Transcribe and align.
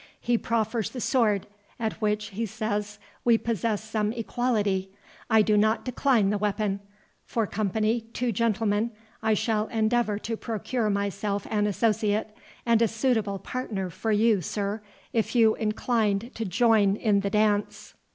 He 0.19 0.35
proffers 0.35 0.89
the 0.89 0.99
sword, 0.99 1.45
at 1.79 2.01
which, 2.01 2.29
he 2.29 2.47
says, 2.47 2.97
we 3.23 3.37
possess 3.37 3.83
some 3.83 4.11
equality—I 4.13 5.43
do 5.43 5.55
not 5.55 5.85
decline 5.85 6.31
the 6.31 6.39
weapon; 6.39 6.79
for 7.23 7.45
company, 7.45 8.01
two 8.11 8.31
gentlemen—I 8.31 9.35
shall 9.35 9.67
endeavour 9.67 10.17
to 10.17 10.35
procure 10.35 10.89
myself 10.89 11.45
an 11.51 11.67
associate, 11.67 12.35
and 12.65 12.81
a 12.81 12.87
suitable 12.87 13.37
partner 13.37 13.91
for 13.91 14.11
you, 14.11 14.41
sir, 14.41 14.81
if 15.13 15.35
you 15.35 15.53
incline 15.53 16.17
to 16.33 16.45
join 16.45 16.95
in 16.95 17.19
the 17.19 17.29
dance." 17.29 17.93